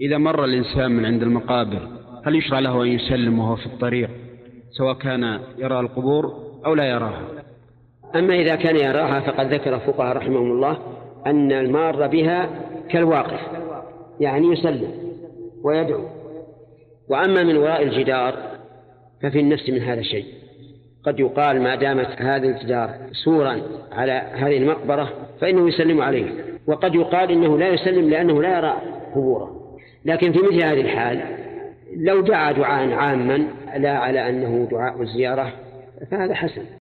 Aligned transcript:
إذا 0.00 0.18
مر 0.18 0.44
الإنسان 0.44 0.90
من 0.90 1.04
عند 1.04 1.22
المقابر 1.22 1.88
هل 2.26 2.34
يشرع 2.34 2.58
له 2.58 2.82
أن 2.82 2.88
يسلم 2.88 3.38
وهو 3.38 3.56
في 3.56 3.66
الطريق 3.66 4.10
سواء 4.70 4.94
كان 4.94 5.40
يرى 5.58 5.80
القبور 5.80 6.34
أو 6.66 6.74
لا 6.74 6.84
يراها؟ 6.84 7.24
أما 8.16 8.34
إذا 8.34 8.56
كان 8.56 8.76
يراها 8.76 9.20
فقد 9.20 9.54
ذكر 9.54 9.74
الفقهاء 9.74 10.16
رحمهم 10.16 10.52
الله 10.52 10.78
أن 11.26 11.52
المار 11.52 12.06
بها 12.06 12.48
كالواقف 12.90 13.40
يعني 14.20 14.52
يسلم 14.52 14.90
ويدعو. 15.64 16.04
وأما 17.08 17.42
من 17.42 17.56
وراء 17.56 17.82
الجدار 17.82 18.34
ففي 19.22 19.40
النفس 19.40 19.70
من 19.70 19.78
هذا 19.78 20.00
الشيء. 20.00 20.24
قد 21.04 21.20
يقال 21.20 21.62
ما 21.62 21.74
دامت 21.74 22.22
هذا 22.22 22.46
الجدار 22.46 22.90
سورا 23.24 23.62
على 23.92 24.12
هذه 24.12 24.56
المقبرة 24.56 25.08
فإنه 25.40 25.68
يسلم 25.68 26.00
عليه 26.00 26.30
وقد 26.66 26.94
يقال 26.94 27.30
إنه 27.30 27.58
لا 27.58 27.68
يسلم 27.68 28.10
لأنه 28.10 28.42
لا 28.42 28.58
يرى 28.58 28.74
قبوره. 29.14 29.59
لكن 30.04 30.32
في 30.32 30.38
مثل 30.38 30.64
هذه 30.64 30.80
الحال 30.80 31.20
لو 31.96 32.20
دعا 32.20 32.52
دعاء 32.52 32.92
عاما 32.92 33.46
لا 33.76 33.98
على 33.98 34.28
أنه 34.28 34.68
دعاء 34.70 35.02
الزيارة 35.02 35.52
فهذا 36.10 36.34
حسن. 36.34 36.62